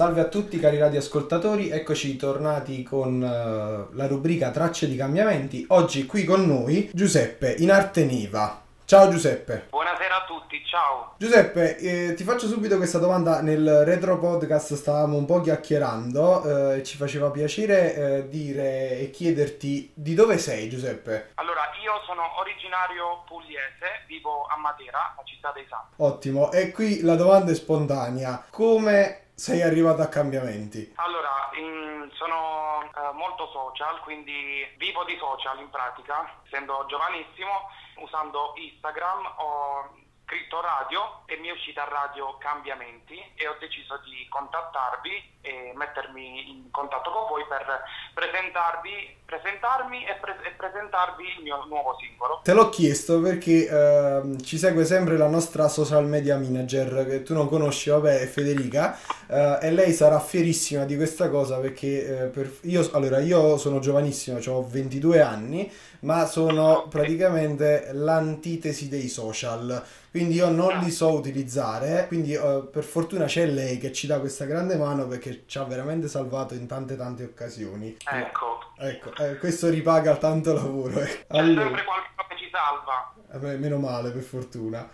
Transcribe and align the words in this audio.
Salve 0.00 0.22
a 0.22 0.28
tutti 0.28 0.58
cari 0.58 0.78
radioascoltatori, 0.78 1.68
eccoci 1.68 2.16
tornati 2.16 2.82
con 2.82 3.16
uh, 3.20 3.94
la 3.94 4.06
rubrica 4.06 4.50
Tracce 4.50 4.88
di 4.88 4.96
cambiamenti. 4.96 5.66
Oggi 5.68 6.06
qui 6.06 6.24
con 6.24 6.46
noi 6.46 6.88
Giuseppe 6.94 7.54
in 7.58 7.70
arte 7.70 8.06
Niva. 8.06 8.62
Ciao 8.86 9.10
Giuseppe. 9.10 9.66
Buonasera 9.68 10.22
a 10.22 10.24
tutti, 10.24 10.64
ciao. 10.64 11.16
Giuseppe, 11.18 11.76
eh, 11.76 12.14
ti 12.14 12.24
faccio 12.24 12.46
subito 12.46 12.78
questa 12.78 12.96
domanda. 12.96 13.42
Nel 13.42 13.84
retro 13.84 14.18
podcast 14.18 14.72
stavamo 14.72 15.18
un 15.18 15.26
po' 15.26 15.42
chiacchierando 15.42 16.44
eh, 16.72 16.78
e 16.78 16.82
ci 16.82 16.96
faceva 16.96 17.30
piacere 17.30 17.94
eh, 17.94 18.28
dire 18.30 19.00
e 19.00 19.10
chiederti 19.10 19.92
di 19.92 20.14
dove 20.14 20.38
sei 20.38 20.70
Giuseppe? 20.70 21.32
Allora, 21.34 21.60
io 21.84 22.00
sono 22.06 22.22
originario 22.40 23.22
pugliese, 23.26 24.04
vivo 24.06 24.46
a 24.46 24.56
Matera, 24.56 25.12
la 25.14 25.22
città 25.26 25.52
dei 25.54 25.66
Santi. 25.68 25.96
Ottimo, 25.96 26.50
e 26.52 26.70
qui 26.70 27.02
la 27.02 27.16
domanda 27.16 27.52
è 27.52 27.54
spontanea. 27.54 28.46
Come 28.48 29.28
sei 29.40 29.62
arrivato 29.62 30.02
a 30.02 30.08
cambiamenti? 30.08 30.92
Allora, 30.96 31.48
in, 31.54 32.10
sono 32.12 32.82
eh, 32.84 33.14
molto 33.14 33.48
social, 33.48 33.98
quindi 34.00 34.68
vivo 34.76 35.02
di 35.04 35.16
social 35.16 35.58
in 35.60 35.70
pratica, 35.70 36.42
essendo 36.44 36.84
giovanissimo, 36.88 37.70
usando 38.04 38.52
Instagram 38.56 39.24
ho 39.38 39.99
scritto 40.30 40.60
radio 40.60 41.26
e 41.26 41.36
mi 41.42 41.48
è 41.48 41.50
uscita 41.50 41.82
radio 41.90 42.38
Cambiamenti 42.38 43.18
e 43.34 43.48
ho 43.48 43.56
deciso 43.58 43.98
di 44.06 44.24
contattarvi 44.30 45.38
e 45.40 45.72
mettermi 45.74 46.50
in 46.50 46.70
contatto 46.70 47.10
con 47.10 47.26
voi 47.26 47.44
per 47.48 47.66
presentarvi, 48.14 49.16
presentarmi 49.24 50.06
e, 50.06 50.14
pre- 50.20 50.38
e 50.46 50.50
presentarvi 50.50 51.24
il 51.36 51.42
mio 51.42 51.64
nuovo 51.66 51.96
singolo. 51.98 52.40
Te 52.44 52.52
l'ho 52.52 52.68
chiesto 52.68 53.20
perché 53.20 53.66
uh, 53.66 54.36
ci 54.38 54.56
segue 54.56 54.84
sempre 54.84 55.16
la 55.16 55.26
nostra 55.26 55.66
social 55.66 56.06
media 56.06 56.36
manager 56.36 57.06
che 57.06 57.22
tu 57.24 57.34
non 57.34 57.48
conosci, 57.48 57.90
vabbè, 57.90 58.24
Federica 58.28 58.96
uh, 59.26 59.58
e 59.60 59.72
lei 59.72 59.92
sarà 59.92 60.20
fierissima 60.20 60.84
di 60.84 60.94
questa 60.94 61.28
cosa 61.28 61.58
perché 61.58 62.28
uh, 62.28 62.30
per... 62.30 62.52
io, 62.62 62.88
allora, 62.92 63.18
io 63.18 63.56
sono 63.56 63.80
giovanissimo, 63.80 64.38
ho 64.46 64.62
22 64.62 65.20
anni, 65.20 65.72
ma 66.00 66.26
sono 66.26 66.86
praticamente 66.88 67.90
l'antitesi 67.92 68.88
dei 68.88 69.08
social 69.08 69.82
quindi 70.10 70.34
io 70.34 70.50
non 70.50 70.76
li 70.78 70.90
so 70.90 71.12
utilizzare, 71.12 72.06
quindi 72.08 72.34
uh, 72.34 72.68
per 72.68 72.82
fortuna 72.82 73.26
c'è 73.26 73.46
lei 73.46 73.78
che 73.78 73.92
ci 73.92 74.08
dà 74.08 74.18
questa 74.18 74.44
grande 74.44 74.74
mano 74.74 75.06
perché 75.06 75.44
ci 75.46 75.56
ha 75.58 75.62
veramente 75.62 76.08
salvato 76.08 76.54
in 76.54 76.66
tante 76.66 76.96
tante 76.96 77.22
occasioni. 77.22 77.96
Ecco. 78.04 78.58
Ecco, 78.76 79.14
eh, 79.22 79.36
questo 79.36 79.68
ripaga 79.68 80.16
tanto 80.16 80.52
lavoro. 80.52 80.98
Eh. 81.00 81.26
Allora. 81.28 81.60
C'è 81.60 81.66
sempre 81.66 81.84
qualcuno 81.84 82.26
che 82.28 82.36
ci 82.36 82.50
salva. 82.50 83.52
Eh, 83.52 83.56
meno 83.58 83.78
male, 83.78 84.10
per 84.10 84.22
fortuna. 84.22 84.88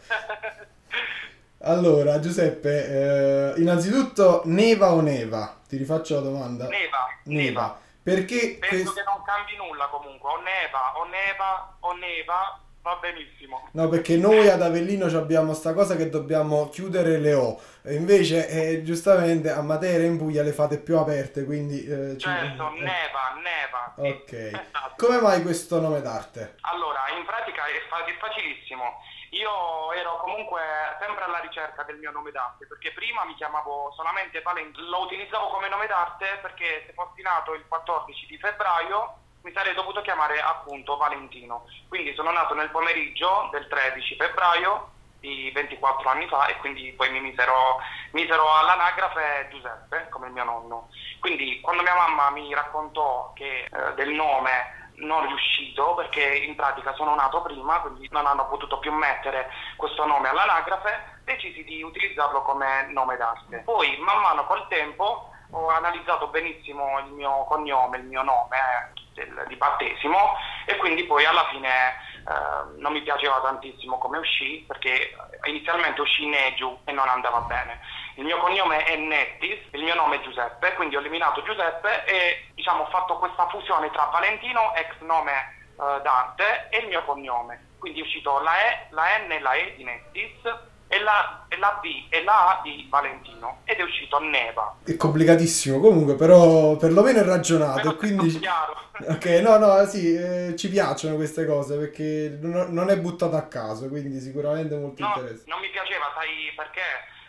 Allora, 1.61 2.21
Giuseppe, 2.21 3.55
eh, 3.55 3.61
innanzitutto 3.61 4.43
neva 4.45 4.93
o 4.93 5.01
neva? 5.01 5.59
Ti 5.67 5.79
rifaccio 5.79 6.17
la 6.17 6.21
domanda. 6.21 6.69
Neva. 6.69 7.07
Neva. 7.25 7.43
neva. 7.43 7.81
Perché... 8.07 8.59
Penso 8.61 8.93
che 8.93 9.03
non 9.03 9.21
cambi 9.25 9.57
nulla 9.57 9.87
comunque, 9.87 10.31
o 10.31 10.37
neva, 10.37 10.97
o 10.97 11.05
neva, 11.07 11.77
o 11.81 11.93
neva, 11.95 12.61
va 12.81 12.99
benissimo. 13.01 13.69
No, 13.73 13.89
perché 13.89 14.17
noi 14.17 14.49
ad 14.49 14.63
Avellino 14.63 15.07
abbiamo 15.07 15.55
sta 15.55 15.75
cosa 15.75 15.97
che 15.97 16.09
dobbiamo 16.09 16.69
chiudere 16.69 17.19
le 17.19 17.35
O, 17.35 17.61
e 17.83 17.95
invece 17.95 18.49
eh, 18.49 18.85
giustamente 18.85 19.51
a 19.51 19.61
Matera 19.61 20.05
in 20.05 20.19
Puglia 20.19 20.45
le 20.45 20.53
fate 20.53 20.79
più 20.79 20.97
aperte, 20.97 21.45
quindi... 21.45 21.85
Eh, 21.85 22.17
certo, 22.17 22.73
ci... 22.77 22.83
neva, 22.85 23.35
neva. 23.43 23.95
Sì. 23.97 24.07
Ok. 24.07 24.33
Esatto. 24.33 25.05
Come 25.05 25.21
mai 25.21 25.43
questo 25.43 25.81
nome 25.81 26.01
d'arte? 26.01 26.55
Allora, 26.61 27.01
in 27.19 27.25
pratica 27.25 27.65
è, 27.65 27.89
fa- 27.89 28.05
è 28.05 28.17
facilissimo. 28.21 29.03
Io 29.31 29.93
ero 29.93 30.19
comunque 30.19 30.61
sempre 31.01 31.25
alla 31.25 31.39
ricerca 31.39 31.83
del 31.83 31.99
mio 31.99 32.11
nome 32.11 32.31
d'arte, 32.31 32.67
perché 32.67 32.93
prima 32.93 33.25
mi 33.25 33.35
chiamavo 33.35 33.93
solamente 33.97 34.41
Valentino, 34.43 34.89
lo 34.89 35.01
utilizzavo 35.01 35.49
come 35.49 35.69
nome 35.69 35.87
d'arte 35.87 36.39
perché 36.43 36.85
se 36.87 36.93
fossi 36.93 37.23
nato 37.23 37.55
il 37.55 37.65
14 37.67 38.27
di 38.27 38.39
febbraio 38.39 39.19
mi 39.43 39.53
sarei 39.53 39.75
dovuto 39.75 40.03
chiamare 40.03 40.41
appunto 40.41 40.97
Valentino. 40.97 41.67
Quindi 41.89 42.15
sono 42.15 42.33
nato 42.33 42.55
nel 42.55 42.71
pomeriggio 42.71 43.49
del 43.53 43.69
13 43.69 44.17
febbraio 44.17 44.91
di 45.21 45.51
24 45.51 46.09
anni 46.09 46.27
fa 46.29 46.47
e 46.47 46.57
quindi 46.59 46.93
poi 46.93 47.11
mi 47.11 47.21
misero, 47.21 47.79
misero 48.13 48.53
all'anagrafe 48.55 49.49
Giuseppe 49.51 50.09
come 50.11 50.29
mio 50.29 50.45
nonno. 50.45 50.89
Quindi 51.21 51.61
quando 51.61 51.83
mia 51.83 51.95
mamma 51.95 52.31
mi 52.31 52.53
raccontò 52.55 53.33
che 53.35 53.65
eh, 53.65 53.95
del 53.95 54.11
nome 54.11 54.76
non 54.97 55.27
riuscito 55.27 55.95
perché 55.95 56.23
in 56.23 56.55
pratica 56.55 56.95
sono 56.95 57.15
nato 57.15 57.43
prima, 57.43 57.81
quindi 57.81 58.09
non 58.11 58.27
hanno 58.27 58.47
potuto 58.49 58.79
più 58.79 58.93
mettere 58.93 59.51
questo 59.77 60.07
nome 60.07 60.29
all'anagrafe, 60.29 61.21
decisi 61.25 61.65
di 61.65 61.83
utilizzarlo 61.83 62.43
come 62.43 62.87
nome 62.91 63.17
d'arte. 63.17 63.63
Poi 63.65 63.97
man 63.99 64.21
mano 64.21 64.45
col 64.47 64.67
tempo 64.69 65.31
ho 65.51 65.69
analizzato 65.69 66.29
benissimo 66.29 66.99
il 67.01 67.13
mio 67.13 67.45
cognome, 67.45 67.99
il 67.99 68.05
mio 68.05 68.23
nome, 68.23 68.57
eh, 68.57 69.25
del, 69.25 69.45
di 69.49 69.57
battesimo 69.57 70.35
e 70.67 70.77
quindi 70.77 71.05
poi 71.05 71.25
alla 71.25 71.47
fine 71.51 71.69
eh, 71.69 72.79
non 72.79 72.93
mi 72.93 73.03
piaceva 73.03 73.41
tantissimo 73.41 73.99
come 73.99 74.19
uscì 74.19 74.65
perché 74.67 75.17
inizialmente 75.45 76.01
uscì 76.01 76.27
Negiu 76.27 76.81
e 76.85 76.93
non 76.93 77.09
andava 77.09 77.41
bene. 77.41 77.81
Il 78.17 78.25
mio 78.25 78.39
cognome 78.39 78.85
è 78.85 78.97
Nettis, 78.97 79.59
il 79.73 79.83
mio 79.83 79.95
nome 79.95 80.17
è 80.17 80.23
Giuseppe, 80.23 80.73
quindi 80.75 80.97
ho 80.97 81.01
eliminato 81.01 81.43
Giuseppe 81.43 82.05
e 82.07 82.49
diciamo, 82.55 82.85
ho 82.85 82.89
fatto 82.89 83.19
questa 83.19 83.47
fusione 83.49 83.91
tra 83.91 84.09
Valentino, 84.11 84.75
ex 84.75 84.89
nome 85.01 85.33
eh, 85.79 86.01
Dante, 86.03 86.69
e 86.71 86.79
il 86.79 86.89
mio 86.89 87.05
cognome. 87.05 87.75
Quindi 87.79 88.01
è 88.01 88.03
uscito 88.03 88.41
la, 88.41 88.57
e, 88.57 88.87
la 88.91 89.05
N 89.27 89.33
e 89.33 89.41
la 89.41 89.53
E 89.53 89.75
di 89.77 89.85
Nettis 89.85 90.41
e 90.89 91.01
la, 91.01 91.45
e 91.49 91.59
la 91.59 91.79
B 91.83 92.07
e 92.09 92.23
la 92.23 92.59
A 92.59 92.61
di 92.63 92.87
Valentino 92.89 93.61
ed 93.65 93.79
è 93.79 93.83
uscito 93.83 94.19
Neva. 94.19 94.77
È 94.83 94.97
complicatissimo 94.97 95.79
comunque, 95.79 96.15
però 96.15 96.77
perlomeno 96.77 97.21
è 97.21 97.25
ragionato. 97.25 97.81
Però 97.81 97.97
quindi... 97.97 98.39
chiaro. 98.39 98.85
Ok, 99.09 99.27
no, 99.43 99.59
no, 99.59 99.85
sì, 99.85 100.15
eh, 100.15 100.57
ci 100.57 100.71
piacciono 100.71 101.17
queste 101.17 101.45
cose 101.45 101.77
perché 101.77 102.39
non, 102.41 102.73
non 102.73 102.89
è 102.89 102.97
buttato 102.99 103.37
a 103.37 103.43
caso, 103.43 103.91
quindi 103.91 104.21
sicuramente 104.21 104.75
molto 104.75 105.03
no, 105.03 105.09
interessante. 105.09 105.51
Non 105.51 105.61
mi 105.61 105.69
piaceva, 105.69 106.11
sai 106.15 106.51
perché? 106.57 106.81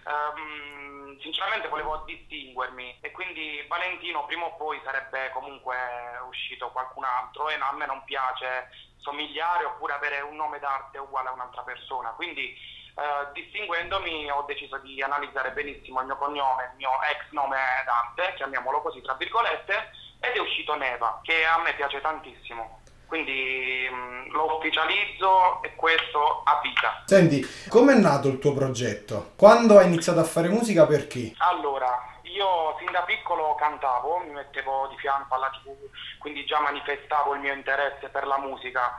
Um, 0.07 1.19
sinceramente 1.19 1.68
volevo 1.68 1.97
distinguermi 2.06 3.00
e 3.01 3.12
quindi 3.12 3.62
Valentino 3.68 4.25
prima 4.25 4.45
o 4.45 4.56
poi 4.56 4.79
sarebbe 4.85 5.31
comunque 5.31 5.75
uscito 6.29 6.69
qualcun 6.72 7.03
altro 7.03 7.50
e 7.50 7.56
a 7.56 7.73
me 7.73 7.85
non 7.85 8.01
piace 8.06 8.69
somigliare 9.00 9.66
oppure 9.66 9.94
avere 9.94 10.22
un 10.22 10.38
nome 10.38 10.59
d'arte 10.59 10.97
uguale 10.97 11.28
a 11.28 11.34
un'altra 11.34 11.62
persona, 11.63 12.09
quindi 12.12 12.75
Uh, 12.97 13.31
distinguendomi 13.31 14.28
ho 14.31 14.41
deciso 14.47 14.79
di 14.79 15.00
analizzare 15.03 15.51
benissimo 15.51 16.00
il 16.00 16.07
mio 16.07 16.18
cognome, 16.18 16.72
il 16.72 16.78
mio 16.78 16.89
ex 17.03 17.29
nome 17.29 17.56
Dante, 17.85 18.34
chiamiamolo 18.34 18.81
così 18.81 19.00
tra 19.03 19.13
virgolette, 19.13 19.91
ed 20.19 20.34
è 20.34 20.39
uscito 20.39 20.74
Neva, 20.74 21.19
che 21.22 21.45
a 21.45 21.59
me 21.59 21.75
piace 21.75 22.01
tantissimo. 22.01 22.76
Quindi 23.07 23.88
mh, 23.90 23.95
mm, 23.95 24.31
lo 24.31 24.57
ufficializzo 24.57 25.63
e 25.63 25.75
questo 25.75 26.44
a 26.44 26.59
vita. 26.62 27.03
Senti, 27.06 27.45
com'è 27.69 27.95
nato 27.95 28.28
il 28.28 28.40
tuo 28.40 28.53
progetto? 28.53 29.31
Quando 29.35 29.78
hai 29.78 29.88
iniziato 29.88 30.19
a 30.19 30.25
fare 30.25 30.50
musica, 30.50 30.85
perché? 30.85 31.34
Allora, 31.38 32.19
io 32.23 32.75
fin 32.78 32.91
da 32.91 33.01
piccolo 33.01 33.56
cantavo, 33.56 34.19
mi 34.19 34.31
mettevo 34.31 34.88
di 34.88 34.97
fianco 34.97 35.35
alla 35.35 35.50
tv, 35.50 35.73
quindi 36.19 36.45
già 36.45 36.59
manifestavo 36.59 37.34
il 37.34 37.40
mio 37.40 37.53
interesse 37.53 38.09
per 38.09 38.28
la 38.28 38.38
musica 38.38 38.97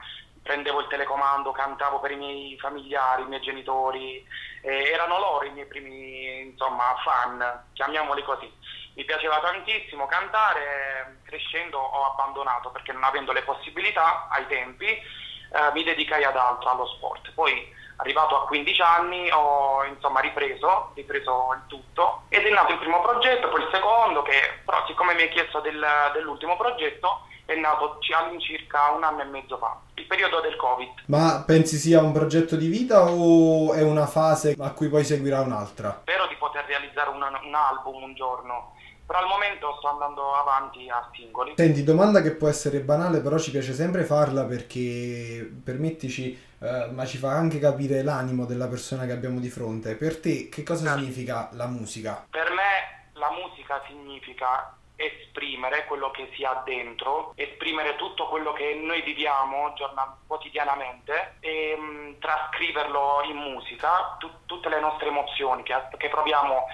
prendevo 0.49 0.81
il 0.81 0.87
telecomando, 0.89 1.53
cantavo 1.53 2.01
per 2.01 2.13
i 2.13 2.17
miei 2.17 2.57
familiari, 2.59 3.23
i 3.23 3.27
miei 3.27 3.43
genitori, 3.43 4.27
eh, 4.63 4.91
erano 4.91 5.19
loro 5.19 5.45
i 5.45 5.51
miei 5.51 5.67
primi 5.67 6.41
insomma, 6.41 6.95
fan, 7.05 7.65
chiamiamoli 7.75 8.23
così. 8.23 8.51
Mi 8.99 9.05
piaceva 9.05 9.39
tantissimo 9.39 10.07
cantare, 10.07 11.21
crescendo 11.23 11.79
ho 11.79 12.11
abbandonato 12.11 12.71
perché 12.71 12.91
non 12.91 13.05
avendo 13.05 13.31
le 13.31 13.43
possibilità 13.43 14.27
ai 14.29 14.45
tempi 14.49 14.87
eh, 14.87 15.73
mi 15.73 15.85
dedicai 15.85 16.25
ad 16.25 16.37
altro, 16.37 16.69
allo 16.69 16.87
sport. 16.87 17.31
Poi 17.33 17.73
arrivato 17.99 18.43
a 18.43 18.47
15 18.47 18.83
anni 18.83 19.31
ho 19.31 19.85
insomma 19.85 20.19
ripreso, 20.19 20.91
ripreso 20.95 21.53
il 21.55 21.63
tutto 21.69 22.23
ed 22.29 22.45
è 22.45 22.51
nato 22.51 22.73
il 22.73 22.79
primo 22.81 23.01
progetto, 23.01 23.49
poi 23.49 23.63
il 23.63 23.69
secondo 23.71 24.23
che 24.23 24.63
però 24.65 24.85
siccome 24.89 25.15
mi 25.15 25.23
hai 25.23 25.29
chiesto 25.29 25.61
del, 25.61 25.81
dell'ultimo 26.15 26.57
progetto 26.57 27.27
è 27.45 27.55
nato 27.55 28.01
all'incirca 28.17 28.91
un 28.91 29.05
anno 29.05 29.23
e 29.23 29.27
mezzo 29.27 29.59
fa, 29.59 29.79
il 29.95 30.07
periodo 30.07 30.41
del 30.41 30.57
Covid. 30.57 31.05
Ma 31.07 31.45
pensi 31.47 31.77
sia 31.77 32.03
un 32.03 32.13
progetto 32.13 32.57
di 32.57 32.67
vita 32.67 33.09
o 33.09 33.73
è 33.75 33.83
una 33.83 34.07
fase 34.07 34.57
a 34.59 34.73
cui 34.73 34.89
poi 34.89 35.05
seguirà 35.05 35.41
un'altra? 35.41 36.01
Spero 36.01 36.27
di 36.27 36.35
poter 36.35 36.65
realizzare 36.67 37.11
un, 37.11 37.23
un 37.23 37.55
album 37.55 38.03
un 38.03 38.15
giorno. 38.15 38.75
Però 39.09 39.21
al 39.21 39.27
momento 39.27 39.75
sto 39.79 39.89
andando 39.89 40.35
avanti 40.35 40.87
a 40.91 41.09
singoli. 41.15 41.55
Senti, 41.57 41.83
domanda 41.83 42.21
che 42.21 42.33
può 42.33 42.47
essere 42.47 42.81
banale, 42.81 43.21
però 43.21 43.39
ci 43.39 43.51
piace 43.51 43.73
sempre 43.73 44.05
farla 44.05 44.45
perché, 44.45 45.51
permettici, 45.65 46.39
eh, 46.61 46.91
ma 46.93 47.07
ci 47.07 47.17
fa 47.17 47.31
anche 47.31 47.59
capire 47.59 48.03
l'animo 48.03 48.45
della 48.45 48.69
persona 48.69 49.07
che 49.07 49.13
abbiamo 49.13 49.41
di 49.41 49.49
fronte. 49.49 49.95
Per 49.95 50.21
te 50.21 50.51
che 50.51 50.63
cosa 50.63 50.85
certo. 50.85 50.99
significa 50.99 51.49
la 51.53 51.67
musica? 51.67 52.27
Per 52.29 52.51
me 52.51 53.09
la 53.15 53.31
musica 53.31 53.83
significa 53.87 54.75
esprimere 54.99 55.85
quello 55.87 56.11
che 56.11 56.29
si 56.35 56.43
ha 56.45 56.61
dentro, 56.65 57.33
esprimere 57.37 57.95
tutto 57.95 58.27
quello 58.27 58.53
che 58.53 58.75
noi 58.75 59.01
viviamo 59.03 59.73
giornal- 59.75 60.17
quotidianamente 60.27 61.37
e 61.39 61.77
mh, 61.79 61.83
mm, 61.83 62.19
trascriverlo 62.19 63.23
in 63.29 63.37
musica, 63.37 64.17
tu- 64.19 64.45
tutte 64.45 64.69
le 64.69 64.81
nostre 64.81 65.07
emozioni 65.07 65.63
che, 65.63 65.75
che 65.97 66.09
proviamo 66.09 66.67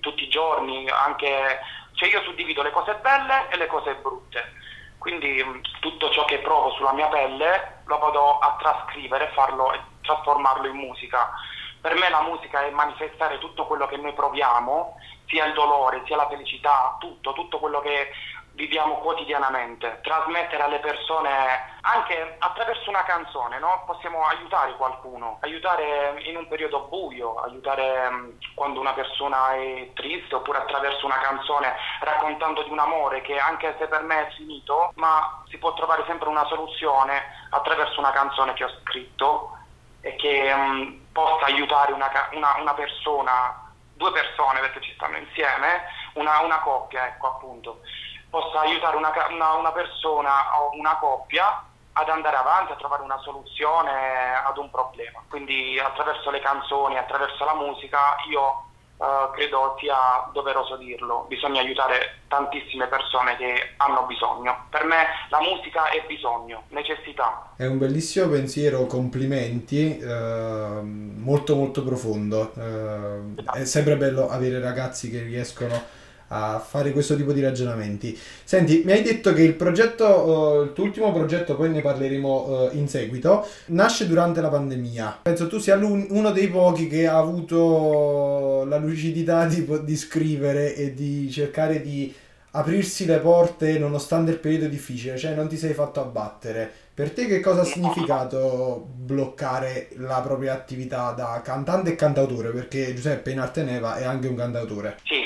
tutti 0.00 0.24
i 0.24 0.28
giorni, 0.28 0.88
anche 0.88 1.60
cioè 1.94 2.08
io 2.08 2.22
suddivido 2.22 2.62
le 2.62 2.70
cose 2.70 2.94
belle 2.96 3.48
e 3.50 3.56
le 3.56 3.66
cose 3.66 3.94
brutte. 3.96 4.52
Quindi 4.98 5.42
mm, 5.42 5.60
tutto 5.80 6.10
ciò 6.10 6.24
che 6.24 6.38
provo 6.38 6.70
sulla 6.72 6.92
mia 6.92 7.08
pelle 7.08 7.82
lo 7.84 7.98
vado 7.98 8.38
a 8.38 8.56
trascrivere 8.58 9.30
farlo, 9.34 9.72
e 9.72 9.80
trasformarlo 10.02 10.66
in 10.68 10.76
musica. 10.76 11.30
Per 11.80 11.94
me 11.94 12.10
la 12.10 12.22
musica 12.22 12.64
è 12.64 12.70
manifestare 12.70 13.38
tutto 13.38 13.66
quello 13.66 13.86
che 13.86 13.96
noi 13.96 14.12
proviamo 14.12 14.96
sia 15.26 15.46
il 15.46 15.54
dolore, 15.54 16.02
sia 16.04 16.16
la 16.16 16.28
felicità, 16.28 16.96
tutto, 16.98 17.32
tutto 17.32 17.58
quello 17.58 17.80
che 17.80 18.10
viviamo 18.60 18.96
quotidianamente, 18.96 20.00
trasmettere 20.02 20.62
alle 20.62 20.80
persone 20.80 21.78
anche 21.80 22.36
attraverso 22.38 22.90
una 22.90 23.02
canzone, 23.04 23.58
no? 23.58 23.84
possiamo 23.86 24.26
aiutare 24.26 24.76
qualcuno, 24.76 25.38
aiutare 25.40 26.20
in 26.24 26.36
un 26.36 26.46
periodo 26.46 26.80
buio, 26.80 27.40
aiutare 27.40 28.10
mm, 28.10 28.30
quando 28.54 28.78
una 28.80 28.92
persona 28.92 29.54
è 29.54 29.90
triste 29.94 30.34
oppure 30.34 30.58
attraverso 30.58 31.06
una 31.06 31.18
canzone 31.20 31.74
raccontando 32.00 32.62
di 32.62 32.70
un 32.70 32.80
amore 32.80 33.22
che 33.22 33.38
anche 33.38 33.74
se 33.78 33.86
per 33.86 34.02
me 34.02 34.28
è 34.28 34.32
finito, 34.32 34.92
ma 34.96 35.42
si 35.48 35.56
può 35.56 35.72
trovare 35.72 36.04
sempre 36.06 36.28
una 36.28 36.44
soluzione 36.44 37.48
attraverso 37.48 37.98
una 37.98 38.12
canzone 38.12 38.52
che 38.52 38.64
ho 38.64 38.72
scritto 38.82 39.56
e 40.02 40.16
che 40.16 40.52
um, 40.52 41.00
possa 41.12 41.46
aiutare 41.46 41.92
una, 41.92 42.10
una, 42.32 42.56
una 42.60 42.74
persona 42.74 43.68
due 43.94 44.12
persone 44.12 44.60
perché 44.60 44.80
ci 44.80 44.92
stanno 44.94 45.18
insieme, 45.18 45.84
una, 46.14 46.40
una 46.40 46.60
coppia, 46.60 47.06
ecco 47.06 47.26
appunto, 47.26 47.80
possa 48.30 48.60
aiutare 48.60 48.96
una, 48.96 49.12
una, 49.30 49.54
una 49.54 49.72
persona 49.72 50.60
o 50.60 50.70
una 50.78 50.96
coppia 50.98 51.64
ad 51.92 52.08
andare 52.08 52.36
avanti, 52.36 52.72
a 52.72 52.76
trovare 52.76 53.02
una 53.02 53.18
soluzione 53.18 54.34
ad 54.42 54.56
un 54.56 54.70
problema. 54.70 55.22
Quindi 55.28 55.78
attraverso 55.78 56.30
le 56.30 56.40
canzoni, 56.40 56.96
attraverso 56.96 57.44
la 57.44 57.54
musica, 57.54 58.16
io 58.30 58.64
Uh, 59.00 59.30
credo 59.32 59.76
sia 59.80 60.28
doveroso 60.30 60.76
dirlo, 60.76 61.24
bisogna 61.26 61.62
aiutare 61.62 62.18
tantissime 62.28 62.86
persone 62.86 63.34
che 63.38 63.72
hanno 63.78 64.02
bisogno. 64.02 64.66
Per 64.68 64.84
me 64.84 65.06
la 65.30 65.40
musica 65.40 65.88
è 65.88 66.04
bisogno, 66.06 66.64
necessità. 66.68 67.52
È 67.56 67.64
un 67.64 67.78
bellissimo 67.78 68.28
pensiero, 68.28 68.84
complimenti, 68.84 69.98
uh, 70.02 70.82
molto 70.82 71.56
molto 71.56 71.82
profondo. 71.82 72.52
Uh, 72.54 73.42
è 73.54 73.64
sempre 73.64 73.96
bello 73.96 74.28
avere 74.28 74.60
ragazzi 74.60 75.10
che 75.10 75.22
riescono 75.22 75.82
a 76.32 76.58
fare 76.58 76.92
questo 76.92 77.16
tipo 77.16 77.32
di 77.32 77.40
ragionamenti. 77.40 78.18
Senti, 78.44 78.82
mi 78.84 78.92
hai 78.92 79.02
detto 79.02 79.32
che 79.32 79.42
il 79.42 79.54
progetto, 79.54 80.06
uh, 80.06 80.62
il 80.62 80.72
tuo 80.72 80.84
ultimo 80.84 81.12
progetto, 81.12 81.56
poi 81.56 81.70
ne 81.70 81.80
parleremo 81.80 82.70
uh, 82.72 82.76
in 82.76 82.88
seguito, 82.88 83.46
nasce 83.66 84.06
durante 84.06 84.40
la 84.40 84.48
pandemia. 84.48 85.20
Penso 85.22 85.48
tu 85.48 85.58
sia 85.58 85.76
uno 85.76 86.30
dei 86.30 86.48
pochi 86.48 86.86
che 86.86 87.06
ha 87.06 87.16
avuto 87.16 88.64
la 88.66 88.76
lucidità 88.76 89.46
di, 89.46 89.66
di 89.84 89.96
scrivere 89.96 90.74
e 90.74 90.94
di 90.94 91.30
cercare 91.30 91.80
di 91.80 92.14
aprirsi 92.52 93.06
le 93.06 93.18
porte 93.18 93.78
nonostante 93.78 94.32
il 94.32 94.38
periodo 94.38 94.66
difficile, 94.66 95.16
cioè 95.16 95.34
non 95.34 95.48
ti 95.48 95.56
sei 95.56 95.72
fatto 95.72 96.00
abbattere. 96.00 96.70
Per 96.92 97.12
te 97.12 97.26
che 97.26 97.40
cosa 97.40 97.62
ha 97.62 97.64
significato 97.64 98.86
bloccare 98.94 99.88
la 99.96 100.20
propria 100.20 100.52
attività 100.52 101.12
da 101.12 101.40
cantante 101.42 101.92
e 101.92 101.94
cantautore? 101.94 102.50
Perché 102.50 102.92
Giuseppe 102.92 103.30
in 103.30 103.38
Arteneva 103.38 103.96
è 103.96 104.04
anche 104.04 104.28
un 104.28 104.34
cantautore. 104.34 104.98
Sì, 105.04 105.16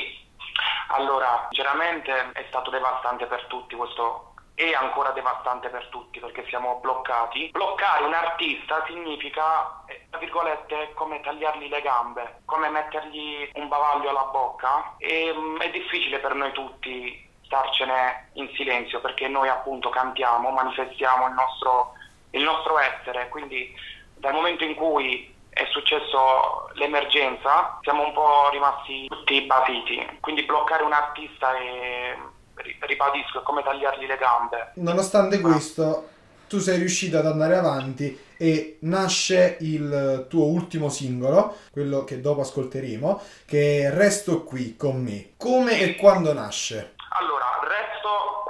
allora, 0.94 1.46
sinceramente 1.50 2.32
è 2.32 2.44
stato 2.49 2.70
devastante 2.70 3.26
per 3.26 3.44
tutti 3.46 3.75
questo 3.75 4.35
è 4.55 4.73
ancora 4.73 5.11
devastante 5.11 5.69
per 5.69 5.88
tutti 5.88 6.20
perché 6.20 6.46
siamo 6.49 6.79
bloccati. 6.81 7.50
Bloccare 7.50 8.05
un 8.05 8.14
artista 8.14 8.85
significa, 8.87 9.82
eh, 9.87 10.06
tra 10.11 10.20
virgolette, 10.20 10.93
come 10.94 11.20
tagliargli 11.20 11.69
le 11.69 11.82
gambe, 11.82 12.43
come 12.44 12.69
mettergli 12.69 13.50
un 13.55 13.69
bavaglio 13.69 14.11
alla 14.11 14.29
bocca 14.31 14.94
e 14.99 15.31
um, 15.31 15.58
è 15.58 15.70
difficile 15.70 16.20
per 16.20 16.35
noi 16.35 16.52
tutti 16.52 17.29
starcene 17.44 18.31
in 18.35 18.49
silenzio 18.55 19.00
perché 19.00 19.29
noi 19.29 19.49
appunto 19.49 19.88
cantiamo, 19.88 20.50
manifestiamo 20.50 21.26
il 21.26 21.35
nostro, 21.35 21.93
il 22.31 22.43
nostro 22.43 22.79
essere, 22.79 23.29
quindi 23.29 23.75
dal 24.14 24.32
momento 24.32 24.64
in 24.64 24.75
cui 24.75 25.33
è 25.54 25.66
successo 25.70 26.68
l'emergenza, 26.74 27.78
siamo 27.82 28.04
un 28.04 28.12
po' 28.12 28.50
rimasti 28.50 29.06
tutti 29.08 29.40
basiti, 29.42 30.18
quindi 30.20 30.44
bloccare 30.44 30.82
un 30.82 30.92
artista 30.92 31.56
è, 31.56 32.16
ribadisco, 32.80 33.40
è 33.40 33.42
come 33.42 33.62
tagliargli 33.62 34.06
le 34.06 34.18
gambe. 34.18 34.72
Nonostante 34.74 35.40
questo, 35.40 36.08
tu 36.48 36.58
sei 36.58 36.78
riuscito 36.78 37.18
ad 37.18 37.26
andare 37.26 37.56
avanti 37.56 38.20
e 38.36 38.78
nasce 38.80 39.56
il 39.60 40.26
tuo 40.28 40.46
ultimo 40.46 40.88
singolo, 40.88 41.56
quello 41.70 42.02
che 42.02 42.20
dopo 42.20 42.40
ascolteremo, 42.40 43.20
che 43.46 43.82
è 43.82 43.90
Resto 43.90 44.42
qui 44.42 44.76
con 44.76 45.00
me. 45.00 45.34
Come 45.36 45.80
e 45.80 45.94
quando 45.94 46.32
nasce? 46.32 46.94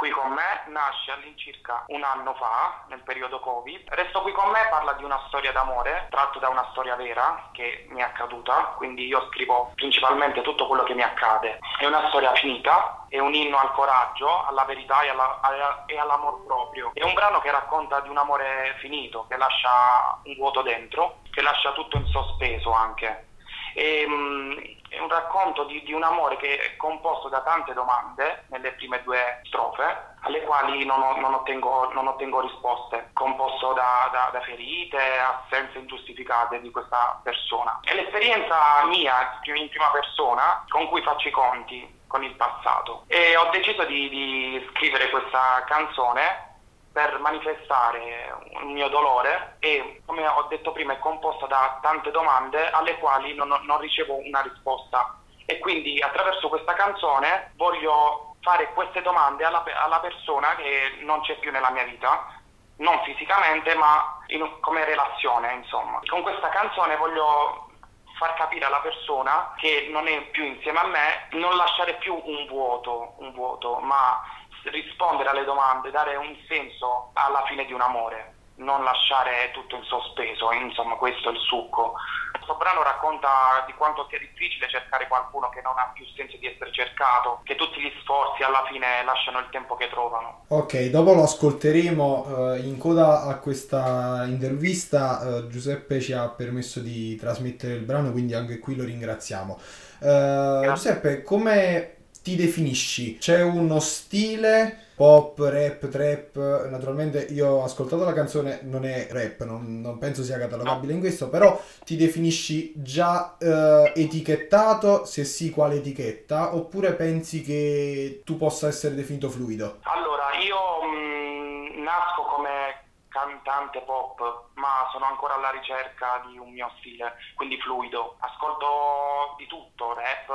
Qui 0.04 0.12
con 0.12 0.32
me 0.32 0.64
nasce 0.66 1.12
all'incirca 1.12 1.84
un 1.86 2.04
anno 2.04 2.34
fa, 2.34 2.84
nel 2.88 3.00
periodo 3.00 3.40
Covid. 3.40 3.88
Resto 3.88 4.20
qui 4.20 4.32
con 4.32 4.50
me 4.50 4.60
parla 4.68 4.92
di 4.92 5.02
una 5.02 5.18
storia 5.28 5.50
d'amore, 5.50 6.08
tratto 6.10 6.38
da 6.38 6.50
una 6.50 6.68
storia 6.72 6.94
vera 6.94 7.48
che 7.52 7.86
mi 7.88 8.00
è 8.00 8.02
accaduta, 8.02 8.74
quindi 8.76 9.06
io 9.06 9.26
scrivo 9.30 9.72
principalmente 9.74 10.42
tutto 10.42 10.66
quello 10.66 10.82
che 10.82 10.92
mi 10.92 11.00
accade. 11.00 11.58
È 11.78 11.86
una 11.86 12.06
storia 12.08 12.34
finita, 12.34 13.06
è 13.08 13.18
un 13.18 13.32
inno 13.32 13.56
al 13.56 13.72
coraggio, 13.72 14.44
alla 14.44 14.64
verità 14.64 15.00
e, 15.00 15.08
alla, 15.08 15.84
e 15.86 15.98
all'amor 15.98 16.44
proprio. 16.44 16.90
È 16.92 17.02
un 17.02 17.14
brano 17.14 17.40
che 17.40 17.50
racconta 17.50 18.00
di 18.00 18.10
un 18.10 18.18
amore 18.18 18.76
finito, 18.80 19.24
che 19.26 19.38
lascia 19.38 20.20
un 20.22 20.34
vuoto 20.34 20.60
dentro, 20.60 21.20
che 21.30 21.40
lascia 21.40 21.72
tutto 21.72 21.96
in 21.96 22.04
sospeso 22.08 22.72
anche. 22.72 23.28
E, 23.74 24.04
um, 24.06 24.56
è 24.94 25.00
un 25.00 25.08
racconto 25.08 25.64
di, 25.64 25.82
di, 25.82 25.92
un 25.92 26.04
amore 26.04 26.36
che 26.36 26.56
è 26.56 26.76
composto 26.76 27.28
da 27.28 27.40
tante 27.40 27.72
domande 27.72 28.44
nelle 28.48 28.72
prime 28.72 29.02
due 29.02 29.40
strofe, 29.44 30.14
alle 30.20 30.42
quali 30.42 30.84
non, 30.84 31.02
ho, 31.02 31.18
non, 31.18 31.34
ottengo, 31.34 31.92
non 31.92 32.06
ottengo, 32.06 32.40
risposte, 32.40 33.10
composto 33.12 33.72
da, 33.72 34.08
da, 34.12 34.30
da, 34.32 34.40
ferite, 34.42 34.98
assenze 35.18 35.78
ingiustificate 35.78 36.60
di 36.60 36.70
questa 36.70 37.20
persona. 37.22 37.80
È 37.82 37.94
l'esperienza 37.94 38.84
mia 38.84 39.40
in 39.42 39.68
prima 39.68 39.90
persona 39.90 40.64
con 40.68 40.88
cui 40.88 41.02
faccio 41.02 41.28
i 41.28 41.32
conti 41.32 42.02
con 42.06 42.22
il 42.22 42.34
passato 42.36 43.02
e 43.08 43.36
ho 43.36 43.50
deciso 43.50 43.82
di, 43.84 44.08
di 44.08 44.70
scrivere 44.70 45.10
questa 45.10 45.64
canzone 45.66 46.53
per 46.94 47.18
manifestare 47.18 48.32
il 48.60 48.66
mio 48.66 48.88
dolore 48.88 49.56
e, 49.58 50.00
come 50.06 50.24
ho 50.24 50.44
detto 50.44 50.70
prima, 50.70 50.92
è 50.92 50.98
composta 51.00 51.44
da 51.46 51.80
tante 51.82 52.12
domande 52.12 52.70
alle 52.70 52.96
quali 52.98 53.34
non, 53.34 53.48
non 53.48 53.80
ricevo 53.80 54.14
una 54.24 54.40
risposta. 54.42 55.18
E 55.44 55.58
quindi 55.58 56.00
attraverso 56.00 56.48
questa 56.48 56.72
canzone 56.74 57.50
voglio 57.56 58.36
fare 58.42 58.72
queste 58.74 59.02
domande 59.02 59.42
alla, 59.44 59.64
alla 59.82 59.98
persona 59.98 60.54
che 60.54 60.98
non 61.00 61.20
c'è 61.22 61.36
più 61.38 61.50
nella 61.50 61.70
mia 61.70 61.82
vita, 61.82 62.32
non 62.76 63.02
fisicamente 63.02 63.74
ma 63.74 64.20
in, 64.28 64.48
come 64.60 64.84
relazione 64.84 65.52
insomma. 65.52 65.98
Con 66.06 66.22
questa 66.22 66.48
canzone 66.50 66.94
voglio 66.96 67.70
far 68.18 68.34
capire 68.34 68.66
alla 68.66 68.78
persona 68.78 69.52
che 69.56 69.88
non 69.90 70.06
è 70.06 70.22
più 70.30 70.44
insieme 70.44 70.78
a 70.78 70.86
me, 70.86 71.26
non 71.32 71.56
lasciare 71.56 71.94
più 71.94 72.14
un 72.14 72.46
vuoto, 72.46 73.14
un 73.18 73.32
vuoto 73.32 73.80
ma 73.80 74.22
rispondere 74.70 75.30
alle 75.30 75.44
domande, 75.44 75.90
dare 75.90 76.16
un 76.16 76.34
senso 76.48 77.10
alla 77.14 77.44
fine 77.46 77.64
di 77.64 77.72
un 77.72 77.80
amore, 77.80 78.34
non 78.56 78.84
lasciare 78.84 79.50
tutto 79.52 79.74
in 79.76 79.82
sospeso, 79.82 80.52
insomma 80.52 80.94
questo 80.94 81.28
è 81.28 81.32
il 81.32 81.40
succo. 81.40 81.94
Questo 82.30 82.54
brano 82.56 82.82
racconta 82.82 83.64
di 83.66 83.72
quanto 83.72 84.06
sia 84.08 84.18
difficile 84.18 84.68
cercare 84.68 85.08
qualcuno 85.08 85.48
che 85.48 85.60
non 85.62 85.78
ha 85.78 85.90
più 85.94 86.04
senso 86.14 86.36
di 86.36 86.46
essere 86.46 86.70
cercato, 86.72 87.40
che 87.42 87.54
tutti 87.54 87.80
gli 87.80 87.90
sforzi 88.00 88.42
alla 88.42 88.64
fine 88.68 89.02
lasciano 89.04 89.38
il 89.38 89.48
tempo 89.50 89.74
che 89.76 89.88
trovano. 89.88 90.44
Ok, 90.48 90.90
dopo 90.90 91.14
lo 91.14 91.22
ascolteremo. 91.22 92.24
Uh, 92.26 92.56
in 92.56 92.76
coda 92.78 93.22
a 93.22 93.38
questa 93.38 94.24
intervista 94.26 95.20
uh, 95.22 95.48
Giuseppe 95.48 96.00
ci 96.00 96.12
ha 96.12 96.28
permesso 96.28 96.80
di 96.80 97.16
trasmettere 97.16 97.74
il 97.74 97.82
brano, 97.82 98.12
quindi 98.12 98.34
anche 98.34 98.58
qui 98.58 98.76
lo 98.76 98.84
ringraziamo. 98.84 99.58
Uh, 100.00 100.64
Giuseppe, 100.64 101.22
come 101.22 101.93
ti 102.24 102.36
definisci? 102.36 103.18
C'è 103.18 103.42
uno 103.42 103.80
stile 103.80 104.86
pop, 104.96 105.38
rap, 105.40 105.88
trap. 105.90 106.68
Naturalmente 106.70 107.18
io 107.30 107.48
ho 107.48 107.64
ascoltato 107.64 108.02
la 108.02 108.14
canzone, 108.14 108.60
non 108.62 108.86
è 108.86 109.08
rap, 109.10 109.44
non, 109.44 109.82
non 109.82 109.98
penso 109.98 110.22
sia 110.22 110.38
catalogabile 110.38 110.94
in 110.94 111.00
questo, 111.00 111.28
però 111.28 111.60
ti 111.84 111.96
definisci 111.96 112.72
già 112.76 113.36
eh, 113.38 113.92
etichettato, 113.94 115.04
se 115.04 115.24
sì 115.24 115.50
quale 115.50 115.76
etichetta, 115.76 116.54
oppure 116.54 116.94
pensi 116.94 117.42
che 117.42 118.22
tu 118.24 118.38
possa 118.38 118.68
essere 118.68 118.94
definito 118.94 119.28
fluido? 119.28 119.80
Allora, 119.82 120.32
io 120.38 120.82
mh, 120.82 121.76
mm, 121.76 121.82
nasco 121.82 122.22
come 122.22 122.84
cantante 123.08 123.80
pop, 123.82 124.46
ma 124.54 124.88
sono 124.90 125.04
ancora 125.04 125.34
alla 125.34 125.50
ricerca 125.50 126.24
di 126.26 126.38
un 126.38 126.50
mio 126.50 126.72
stile, 126.78 127.16
quindi 127.34 127.60
fluido. 127.60 128.16
Ascolto 128.18 129.34
di 129.36 129.46
tutto, 129.46 129.92
rap, 129.92 130.32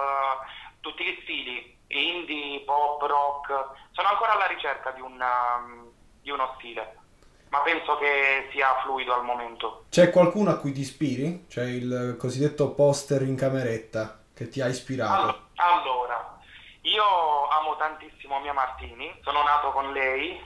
tutti 0.81 1.03
gli 1.03 1.19
stili, 1.21 1.77
indie, 1.88 2.62
pop 2.62 3.01
rock. 3.01 3.48
Sono 3.91 4.09
ancora 4.09 4.33
alla 4.33 4.48
ricerca 4.48 4.91
di, 4.91 5.01
un, 5.01 5.19
um, 5.19 5.91
di 6.21 6.29
uno 6.31 6.53
stile, 6.57 6.98
ma 7.50 7.59
penso 7.59 7.98
che 7.98 8.50
sia 8.51 8.79
fluido 8.83 9.13
al 9.13 9.24
momento. 9.24 9.86
C'è 9.89 10.09
qualcuno 10.09 10.51
a 10.51 10.57
cui 10.57 10.71
ti 10.71 10.81
ispiri? 10.81 11.45
C'è 11.48 11.63
il 11.63 12.15
cosiddetto 12.17 12.71
poster 12.71 13.21
in 13.24 13.36
cameretta 13.36 14.19
che 14.33 14.50
ti 14.50 14.62
ha 14.62 14.67
ispirato? 14.67 15.48
Allora, 15.55 16.39
io 16.81 17.48
amo 17.50 17.75
tantissimo 17.75 18.39
Mia 18.39 18.53
Martini, 18.53 19.13
sono 19.24 19.43
nato 19.43 19.71
con 19.71 19.91
lei, 19.91 20.39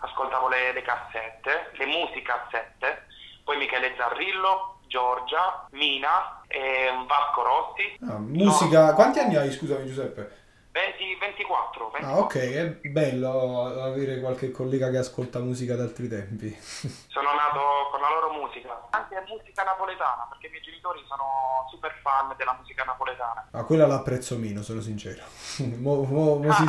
ascoltavo 0.00 0.48
le, 0.48 0.72
le 0.72 0.82
cassette, 0.82 1.70
le 1.74 1.86
musicassette, 1.86 3.06
poi 3.44 3.56
Michele 3.56 3.94
Zarrillo, 3.96 4.75
Giorgia, 4.86 5.66
Mina 5.72 6.42
e 6.46 6.88
Vasco 7.06 7.42
Rossi. 7.42 7.98
Ah, 8.08 8.18
musica... 8.18 8.94
Quanti 8.94 9.18
anni 9.18 9.36
hai, 9.36 9.50
scusami 9.50 9.86
Giuseppe? 9.86 10.44
20, 10.76 11.16
24, 11.18 11.90
24. 11.90 12.06
Ah, 12.06 12.18
ok, 12.18 12.36
è 12.36 12.88
bello 12.90 13.82
avere 13.82 14.20
qualche 14.20 14.50
collega 14.50 14.90
che 14.90 14.98
ascolta 14.98 15.38
musica 15.38 15.74
d'altri 15.74 16.06
tempi. 16.06 16.52
Sono 17.08 17.32
nato 17.32 17.88
con 17.90 18.00
la 18.02 18.10
loro 18.10 18.32
musica, 18.44 18.86
anche 18.90 19.24
musica 19.26 19.62
napoletana, 19.62 20.26
perché 20.28 20.48
i 20.48 20.50
miei 20.50 20.62
genitori 20.62 21.02
sono 21.08 21.64
super 21.70 21.94
fan 22.02 22.34
della 22.36 22.54
musica 22.60 22.84
napoletana. 22.84 23.48
Ah, 23.52 23.64
quella 23.64 23.86
l'apprezzo 23.86 24.36
meno, 24.36 24.60
sono 24.60 24.82
sincero. 24.82 25.22
mo, 25.80 26.02
mo, 26.02 26.36
mo 26.36 26.50
ah, 26.50 26.54
si, 26.54 26.66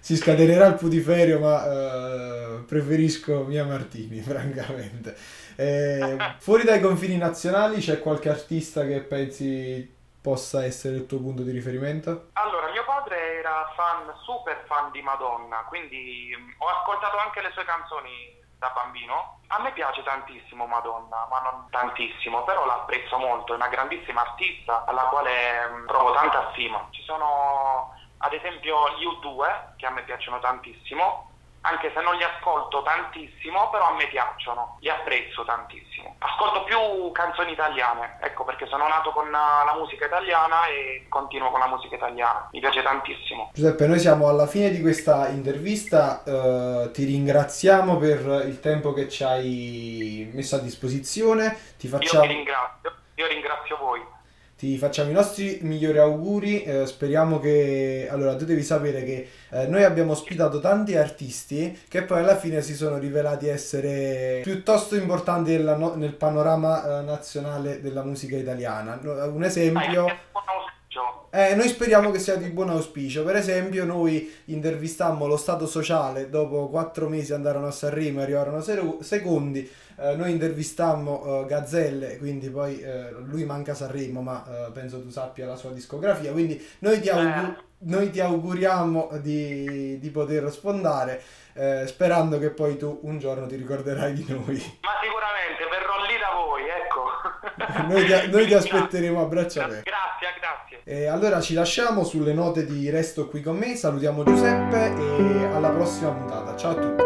si, 0.00 0.16
scatenerà 0.16 0.66
il 0.66 0.74
putiferio, 0.74 1.38
ma 1.38 2.56
uh, 2.56 2.64
preferisco 2.64 3.44
Mia 3.44 3.64
Martini, 3.64 4.20
francamente. 4.26 5.16
Eh, 5.54 6.16
fuori 6.38 6.64
dai 6.64 6.80
confini 6.80 7.16
nazionali 7.16 7.78
c'è 7.78 8.00
qualche 8.00 8.28
artista 8.28 8.84
che 8.84 9.00
pensi 9.02 9.94
possa 10.26 10.64
essere 10.64 10.96
il 10.96 11.06
tuo 11.06 11.20
punto 11.20 11.44
di 11.44 11.52
riferimento? 11.52 12.30
Allora, 12.32 12.68
mio 12.72 12.82
padre 12.84 12.95
era 13.14 13.72
fan, 13.74 14.12
super 14.22 14.64
fan 14.66 14.90
di 14.90 15.02
Madonna, 15.02 15.64
quindi 15.68 16.34
mm, 16.36 16.52
ho 16.58 16.66
ascoltato 16.66 17.18
anche 17.18 17.40
le 17.42 17.50
sue 17.52 17.64
canzoni 17.64 18.44
da 18.58 18.70
bambino. 18.74 19.40
A 19.48 19.60
me 19.60 19.72
piace 19.72 20.02
tantissimo 20.02 20.66
Madonna, 20.66 21.26
ma 21.30 21.40
non 21.40 21.68
tantissimo, 21.70 22.44
però 22.44 22.66
l'apprezzo 22.66 23.18
molto, 23.18 23.52
è 23.52 23.56
una 23.56 23.68
grandissima 23.68 24.22
artista 24.22 24.84
alla 24.86 25.04
quale 25.04 25.68
mm, 25.68 25.86
provo 25.86 26.12
tanta 26.12 26.50
stima. 26.52 26.86
Ci 26.90 27.02
sono 27.02 27.94
ad 28.18 28.32
esempio 28.32 28.88
gli 28.96 29.04
U2 29.04 29.76
che 29.76 29.86
a 29.86 29.90
me 29.90 30.02
piacciono 30.02 30.38
tantissimo, 30.38 31.30
anche 31.66 31.90
se 31.92 32.00
non 32.00 32.14
li 32.14 32.22
ascolto 32.22 32.82
tantissimo, 32.82 33.70
però 33.70 33.88
a 33.88 33.94
me 33.94 34.06
piacciono, 34.06 34.78
li 34.80 34.88
apprezzo 34.88 35.44
tantissimo. 35.44 36.14
Ascolto 36.18 36.62
più 36.64 37.10
canzoni 37.12 37.52
italiane, 37.52 38.18
ecco 38.20 38.44
perché 38.44 38.66
sono 38.66 38.86
nato 38.86 39.10
con 39.10 39.30
la 39.30 39.74
musica 39.76 40.06
italiana 40.06 40.66
e 40.66 41.06
continuo 41.08 41.50
con 41.50 41.60
la 41.60 41.66
musica 41.66 41.96
italiana, 41.96 42.48
mi 42.52 42.60
piace 42.60 42.82
tantissimo. 42.82 43.50
Giuseppe, 43.52 43.86
noi 43.86 43.98
siamo 43.98 44.28
alla 44.28 44.46
fine 44.46 44.70
di 44.70 44.80
questa 44.80 45.28
intervista, 45.28 46.22
uh, 46.24 46.90
ti 46.92 47.04
ringraziamo 47.04 47.96
per 47.96 48.20
il 48.46 48.60
tempo 48.60 48.92
che 48.92 49.08
ci 49.08 49.24
hai 49.24 50.30
messo 50.32 50.56
a 50.56 50.60
disposizione, 50.60 51.74
ti 51.78 51.88
facciamo... 51.88 52.22
Io 52.22 52.28
ti 52.28 52.34
ringrazio, 52.34 52.94
io 53.14 53.26
ringrazio 53.26 53.76
voi 53.78 54.14
ti 54.56 54.78
facciamo 54.78 55.10
i 55.10 55.12
nostri 55.12 55.58
migliori 55.62 55.98
auguri. 55.98 56.62
Eh, 56.62 56.86
speriamo 56.86 57.38
che. 57.38 58.08
Allora, 58.10 58.36
tu 58.36 58.44
devi 58.44 58.62
sapere 58.62 59.04
che 59.04 59.28
eh, 59.50 59.66
noi 59.66 59.84
abbiamo 59.84 60.12
ospitato 60.12 60.60
tanti 60.60 60.96
artisti 60.96 61.78
che 61.88 62.02
poi 62.02 62.20
alla 62.20 62.36
fine 62.36 62.62
si 62.62 62.74
sono 62.74 62.96
rivelati 62.96 63.48
essere 63.48 64.40
piuttosto 64.42 64.96
importanti 64.96 65.56
nel 65.56 66.14
panorama 66.18 67.00
eh, 67.00 67.02
nazionale 67.02 67.80
della 67.82 68.02
musica 68.02 68.36
italiana. 68.36 68.98
Un 69.02 69.44
esempio. 69.44 70.06
Eh, 71.30 71.54
noi 71.54 71.68
speriamo 71.68 72.10
che 72.10 72.18
sia 72.18 72.36
di 72.36 72.48
buon 72.48 72.70
auspicio. 72.70 73.24
Per 73.24 73.36
esempio, 73.36 73.84
noi 73.84 74.32
intervistammo 74.46 75.26
lo 75.26 75.36
Stato 75.36 75.66
sociale, 75.66 76.30
dopo 76.30 76.68
quattro 76.68 77.08
mesi 77.08 77.32
andarono 77.32 77.66
a 77.66 77.72
Sanremo 77.72 78.20
e 78.20 78.22
arrivarono 78.22 78.62
secondi. 79.00 79.70
Eh, 79.98 80.14
noi 80.14 80.30
intervistammo 80.30 81.40
uh, 81.40 81.46
Gazzelle, 81.46 82.18
quindi 82.18 82.50
poi 82.50 82.82
uh, 82.82 83.18
lui 83.24 83.44
manca 83.44 83.72
Sanremo, 83.72 84.20
ma 84.20 84.44
uh, 84.46 84.72
penso 84.72 85.00
tu 85.00 85.08
sappia 85.08 85.46
la 85.46 85.56
sua 85.56 85.70
discografia. 85.70 86.32
Quindi 86.32 86.62
noi 86.80 87.00
ti, 87.00 87.08
augur- 87.08 87.64
noi 87.78 88.10
ti 88.10 88.20
auguriamo 88.20 89.12
di, 89.22 89.98
di, 89.98 90.10
poter 90.10 90.50
sfondare, 90.50 91.22
sperando 91.86 92.38
che 92.38 92.50
poi 92.50 92.76
tu 92.76 93.00
un 93.02 93.18
giorno 93.18 93.46
ti 93.46 93.56
ricorderai 93.56 94.12
di 94.12 94.26
noi. 94.28 94.78
Ma 94.82 94.92
sicuramente 95.00 95.64
verrò 95.70 96.04
lì 96.06 96.18
da 96.18 96.30
voi, 96.34 96.62
ecco. 96.68 97.04
noi, 97.88 98.04
ti, 98.04 98.30
noi 98.30 98.46
ti 98.46 98.54
aspetteremo 98.54 99.20
a 99.20 99.24
braccia 99.24 99.64
aperte. 99.64 99.82
Grazie, 99.82 100.38
grazie. 100.40 100.80
E 100.84 101.06
allora 101.06 101.40
ci 101.40 101.54
lasciamo 101.54 102.04
sulle 102.04 102.32
note 102.32 102.64
di 102.64 102.88
Resto 102.90 103.28
qui 103.28 103.42
con 103.42 103.56
me. 103.56 103.76
Salutiamo 103.76 104.24
Giuseppe 104.24 104.94
e 104.94 105.44
alla 105.54 105.70
prossima 105.70 106.10
puntata. 106.10 106.56
Ciao 106.56 106.70
a 106.70 106.74
tutti. 106.74 107.04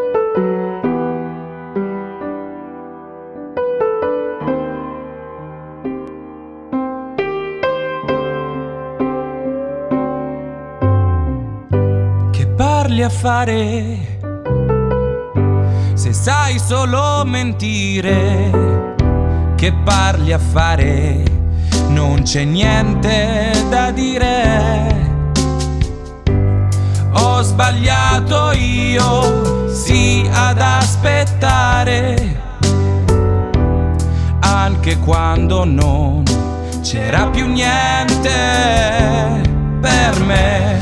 a 13.02 13.08
fare 13.08 14.18
se 15.94 16.12
sai 16.12 16.58
solo 16.58 17.24
mentire? 17.24 18.89
Che 19.60 19.74
parli 19.84 20.32
a 20.32 20.38
fare? 20.38 21.22
Non 21.88 22.22
c'è 22.22 22.44
niente 22.44 23.52
da 23.68 23.90
dire. 23.90 24.88
Ho 27.12 27.42
sbagliato 27.42 28.52
io, 28.52 29.68
sì, 29.68 30.26
ad 30.32 30.62
aspettare. 30.62 32.40
Anche 34.40 34.98
quando 34.98 35.66
non 35.66 36.22
c'era 36.80 37.26
più 37.26 37.46
niente 37.46 38.32
per 39.78 40.20
me 40.24 40.78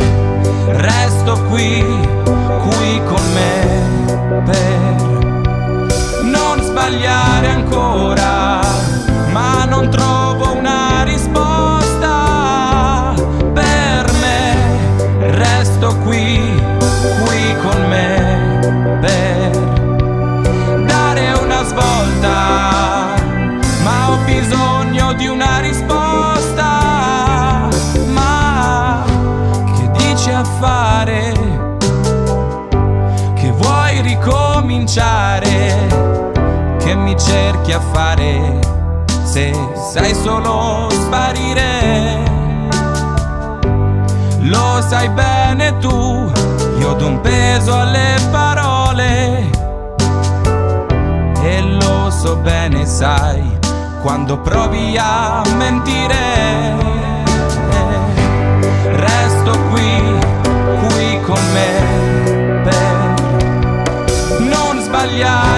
resto 0.67 1.43
qui, 1.49 1.85
qui 2.23 3.03
con 3.07 3.33
me 3.33 4.43
per 4.45 5.09
non 6.23 6.61
sbagliare 6.61 7.49
ancora, 7.49 8.61
non 9.69 9.91
trovo 9.91 10.28
sai 39.99 40.15
solo 40.15 40.89
sparire. 40.91 42.23
Lo 44.41 44.81
sai 44.87 45.09
bene 45.11 45.77
tu, 45.79 46.31
io 46.79 46.93
do 46.95 47.07
un 47.07 47.21
peso 47.21 47.77
alle 47.77 48.17
parole 48.31 49.51
e 51.43 51.61
lo 51.63 52.11
so 52.11 52.37
bene, 52.37 52.87
sai, 52.87 53.59
quando 54.01 54.39
provi 54.39 54.97
a 54.97 55.43
mentire. 55.57 56.77
Resto 58.85 59.59
qui 59.71 60.17
con 61.27 61.41
me 61.53 61.71
per 62.65 63.15
non 64.39 64.81
sbagliare 64.81 65.58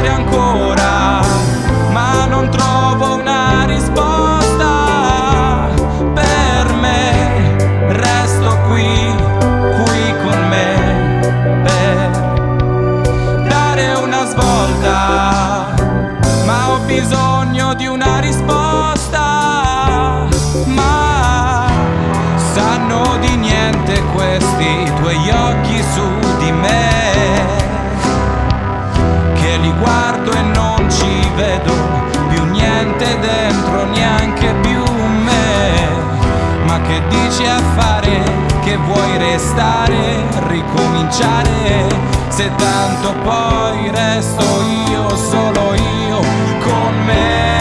che 36.91 37.03
dici 37.09 37.47
a 37.47 37.59
fare, 37.77 38.21
che 38.65 38.77
vuoi 38.77 39.17
restare, 39.19 40.25
ricominciare, 40.49 41.87
se 42.29 42.51
tanto 42.57 43.13
poi 43.23 43.91
resto 43.91 44.43
io, 44.91 45.17
solo 45.17 45.75
io, 45.75 46.19
con 46.61 47.05
me. 47.05 47.60